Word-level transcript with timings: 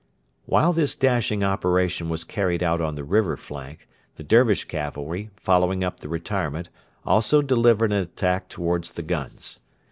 While 0.47 0.73
this 0.73 0.95
dashing 0.95 1.43
operation 1.43 2.09
was 2.09 2.23
carried 2.23 2.63
out 2.63 2.81
on 2.81 2.95
the 2.95 3.03
river 3.03 3.37
flank 3.37 3.87
the 4.15 4.23
Dervish 4.23 4.63
cavalry, 4.65 5.29
following 5.35 5.83
up 5.83 5.99
the 5.99 6.09
retirement, 6.09 6.69
also 7.05 7.43
delivered 7.43 7.91
an 7.93 7.99
attack 7.99 8.49
towards 8.49 8.93
the 8.93 9.03
guns. 9.03 9.59